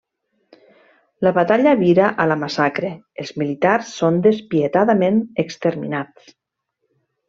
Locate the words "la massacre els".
2.33-3.35